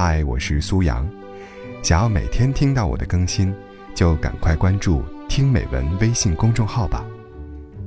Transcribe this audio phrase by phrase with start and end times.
[0.00, 1.04] 嗨，我是苏阳。
[1.82, 3.52] 想要每天听到我的更新，
[3.96, 7.04] 就赶快关注“听美文”微信公众号吧。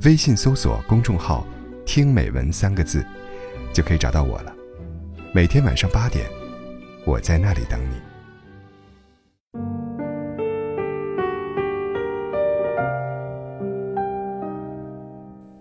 [0.04, 1.48] 微信搜索公众号
[1.88, 3.02] “听美文”三个字，
[3.72, 4.54] 就可以找到我了。
[5.34, 6.30] 每天晚上八点，
[7.06, 7.96] 我在那里等你。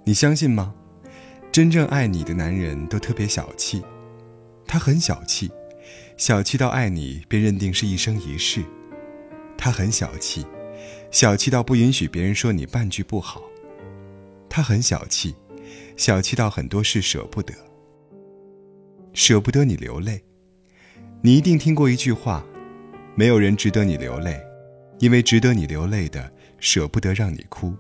[0.05, 0.75] 你相信吗？
[1.53, 3.85] 真正爱你的男人都特别小气，
[4.67, 5.48] 他很小气。
[6.16, 8.62] 小气到爱你便认定是一生一世，
[9.57, 10.44] 他很小气，
[11.11, 13.43] 小气到不允许别人说你半句不好。
[14.48, 15.34] 他很小气，
[15.96, 17.54] 小气到很多事舍不得，
[19.12, 20.22] 舍不得你流泪。
[21.22, 22.45] 你一定听过一句话：
[23.14, 24.40] 没有人值得你流泪，
[24.98, 27.75] 因为值得你流泪的舍不得让你哭。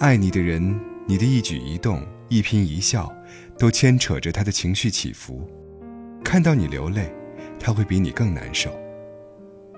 [0.00, 3.14] 爱你的人，你的一举一动、一颦一笑，
[3.58, 5.48] 都牵扯着他的情绪起伏。
[6.32, 7.12] 看到你流泪。
[7.60, 8.72] 他会比你更难受。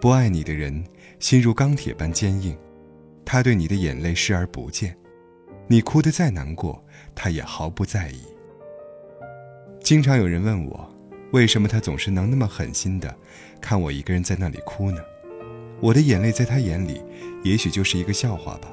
[0.00, 0.84] 不爱你的人，
[1.18, 2.56] 心如钢铁般坚硬，
[3.24, 4.96] 他对你的眼泪视而不见。
[5.66, 6.80] 你哭得再难过，
[7.12, 8.20] 他也毫不在意。
[9.80, 10.88] 经常有人问我，
[11.32, 13.12] 为什么他总是能那么狠心的
[13.60, 15.00] 看我一个人在那里哭呢？
[15.80, 17.02] 我的眼泪在他眼里，
[17.42, 18.72] 也许就是一个笑话吧。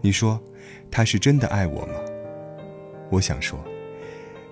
[0.00, 0.42] 你说，
[0.90, 1.94] 他是真的爱我吗？
[3.12, 3.64] 我想说，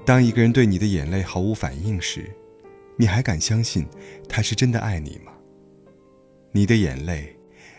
[0.09, 2.31] 当一个人对你的眼泪毫无反应时，
[2.97, 3.87] 你还敢相信
[4.27, 5.33] 他是真的爱你吗？
[6.51, 7.37] 你的眼泪，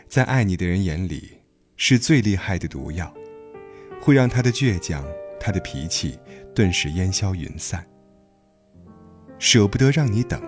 [0.08, 1.40] 在爱你的人眼里
[1.76, 3.12] 是最厉害的毒药，
[4.00, 5.04] 会让他的倔强、
[5.40, 6.20] 他的脾气
[6.54, 7.84] 顿时烟消云散。
[9.40, 10.40] 舍不得让你等，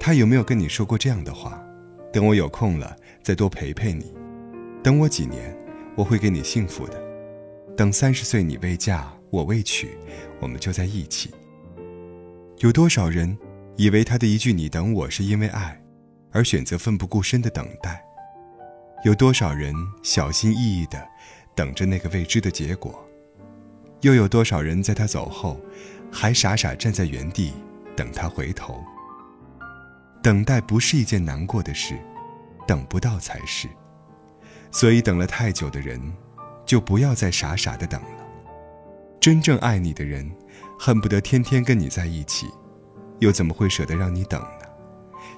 [0.00, 1.64] 他有没有跟你说过这样的话？
[2.12, 4.12] 等我有空了再多陪陪你，
[4.82, 5.56] 等我几年，
[5.94, 7.00] 我会给你幸福的。
[7.76, 9.98] 等三十岁你未嫁我未娶，
[10.40, 11.30] 我们就在一起。
[12.60, 13.36] 有多少人？
[13.76, 15.78] 以为他的一句“你等我”是因为爱，
[16.32, 18.02] 而选择奋不顾身的等待。
[19.04, 21.06] 有多少人小心翼翼的
[21.54, 23.06] 等着那个未知的结果？
[24.00, 25.60] 又有多少人在他走后，
[26.10, 27.52] 还傻傻站在原地
[27.94, 28.82] 等他回头？
[30.22, 31.98] 等待不是一件难过的事，
[32.66, 33.68] 等不到才是。
[34.72, 36.00] 所以等了太久的人，
[36.64, 38.15] 就不要再傻傻的等了。
[39.26, 40.24] 真正爱你的人，
[40.78, 42.46] 恨不得天天跟你在一起。
[43.18, 44.68] 又怎么会舍得让你等呢？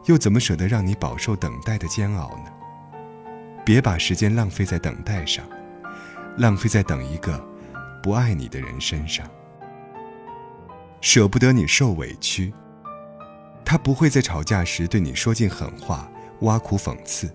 [0.04, 2.52] 又怎么舍得让你饱受等待的煎熬呢？
[3.64, 5.42] 别把时间浪费在等待上，
[6.36, 7.42] 浪费在等一个
[8.02, 9.26] 不爱你的人身上。
[11.00, 12.52] 舍不得你受委屈，
[13.64, 16.06] 他不会在吵架时对你说尽狠话、
[16.40, 17.32] 挖苦讽刺，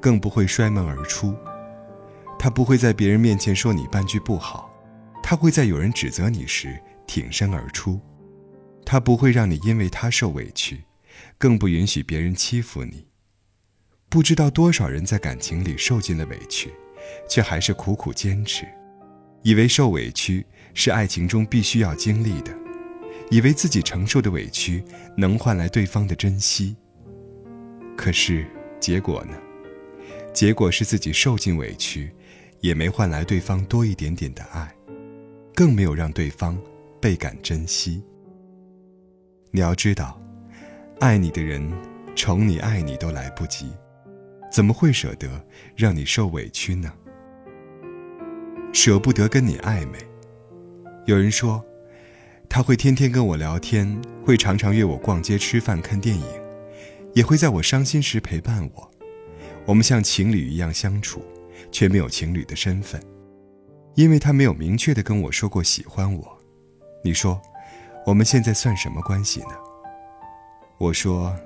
[0.00, 1.32] 更不会摔门而出。
[2.36, 4.67] 他不会在别人面前说你半句不好，
[5.28, 8.00] 他会在有人指责你时挺身而出。
[8.82, 10.82] 他不会让你因为他受委屈，
[11.36, 13.06] 更不允许别人欺负你。
[14.08, 16.70] 不知道多少人在感情里受尽了委屈，
[17.28, 18.66] 却还是苦苦坚持，
[19.42, 22.50] 以为受委屈是爱情中必须要经历的，
[23.30, 24.82] 以为自己承受的委屈
[25.14, 26.74] 能换来对方的珍惜。
[27.98, 28.46] 可是
[28.80, 29.36] 结果呢？
[30.32, 32.10] 结果是自己受尽委屈，
[32.60, 34.74] 也没换来对方多一点点的爱，
[35.58, 36.56] 更没有让对方
[37.00, 38.00] 倍感珍惜。
[39.50, 40.16] 你要知道，
[41.00, 41.68] 爱你的人，
[42.14, 43.66] 宠你、爱你都来不及，
[44.52, 45.28] 怎么会舍得
[45.74, 46.92] 让你受委屈呢？
[48.72, 49.98] 舍不得跟你暧昧。
[51.06, 51.60] 有人说，
[52.48, 56.24] 他会天天跟我聊天，会常常约我逛街、吃饭、看电影，
[57.14, 58.90] 也会在我伤心时陪伴我。
[59.66, 61.20] 我们像情侣一样相处，
[61.72, 63.02] 却没有情侣的身份，
[63.98, 66.38] 因为他没有明确的跟我说过喜欢我。
[67.02, 67.42] 你说？
[68.06, 69.56] 我们现在算什么关系呢？
[70.78, 71.36] 我说，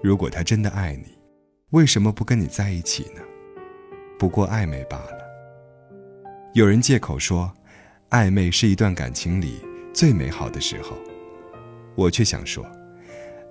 [0.00, 1.18] 如果他真的爱你，
[1.70, 3.20] 为什么不跟你在一起呢？
[4.16, 5.18] 不过暧昧罢了。
[6.54, 7.52] 有人借口说，
[8.10, 9.60] 暧昧是一段感情里
[9.92, 10.96] 最美好的时候，
[11.96, 12.64] 我却想说，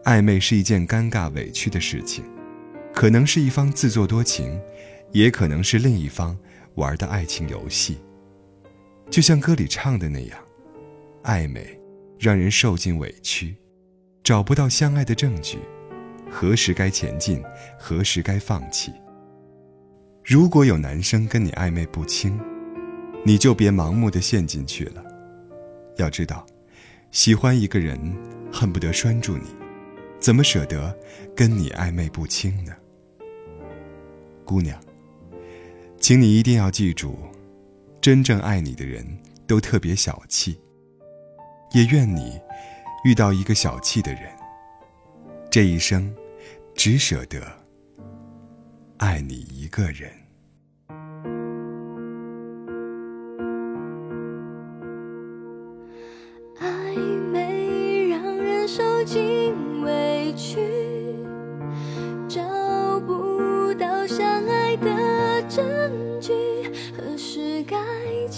[0.06, 2.24] 暧昧是一件尴尬委屈的事情，
[2.94, 4.58] 可能是一方自作多情，
[5.12, 6.36] 也可能是另一方
[6.76, 8.00] 玩的爱情游戏。
[9.10, 10.40] 就像歌里唱的那样，
[11.24, 11.78] 暧昧。
[12.20, 13.56] 让人受尽委屈，
[14.24, 15.60] 找不到相爱的证据，
[16.32, 17.44] 何时该前进，
[17.78, 18.92] 何时该放弃？
[20.26, 22.36] 如果有男生跟你暧昧不清，
[23.24, 25.04] 你就别盲目的陷进去了。
[25.98, 26.44] 要知道，
[27.12, 28.00] 喜欢一个人，
[28.52, 29.46] 恨不得拴住你，
[30.20, 30.98] 怎么舍得
[31.36, 32.74] 跟你暧昧不清呢？
[34.44, 34.76] 姑娘，
[36.00, 37.16] 请你一定要记住，
[38.08, 39.06] 真正爱你的人
[39.46, 40.58] 都特别小气。
[41.74, 42.40] 也愿你
[43.04, 44.22] 遇到一个小气的人，
[45.52, 46.16] 这一生，
[46.74, 47.42] 只舍得
[48.96, 50.10] 爱你一个人。
[56.62, 56.96] 暧
[57.30, 60.62] 昧让人受尽委屈，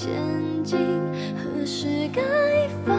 [0.01, 0.77] 前进？
[1.35, 2.21] 何时该
[2.85, 2.95] 放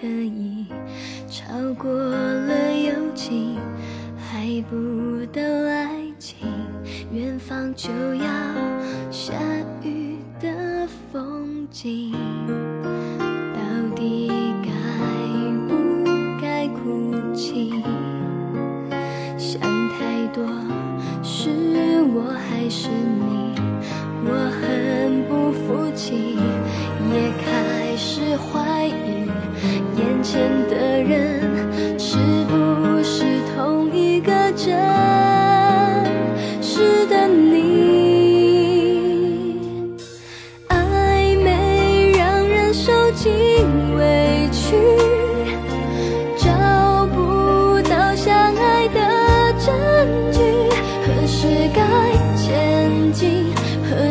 [0.00, 0.64] 可以
[1.28, 3.58] 超过了友情，
[4.16, 6.48] 还不到爱情，
[7.12, 8.24] 远方就要
[9.10, 9.34] 下
[9.82, 12.12] 雨的风景，
[13.18, 14.30] 到底
[14.62, 14.70] 该
[15.68, 17.69] 不该哭泣？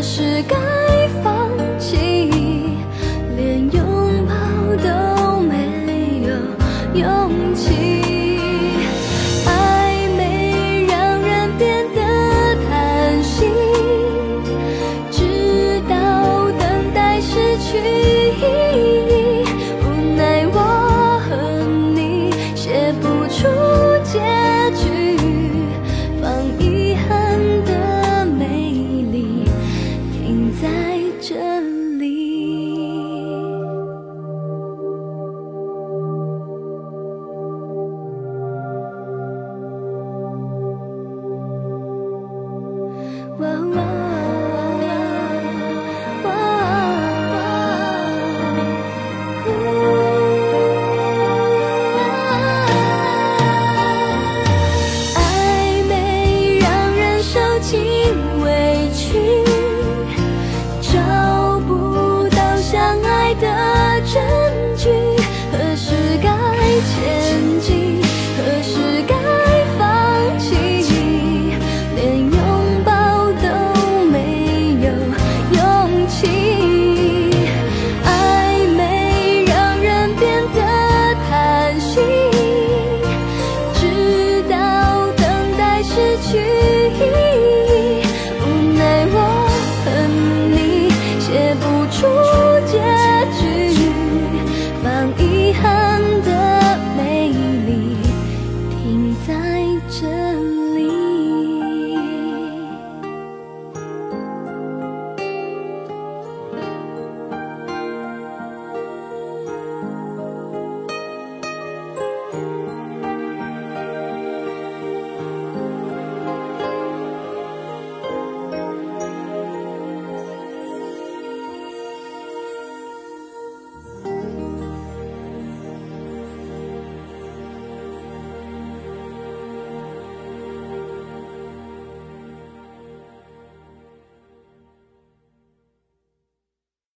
[0.09, 0.41] 是